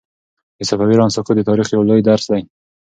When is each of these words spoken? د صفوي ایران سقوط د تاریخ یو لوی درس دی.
د 0.57 0.59
صفوي 0.69 0.93
ایران 0.93 1.09
سقوط 1.15 1.35
د 1.37 1.41
تاریخ 1.49 1.67
یو 1.69 1.87
لوی 1.89 2.01
درس 2.09 2.25
دی. 2.31 2.41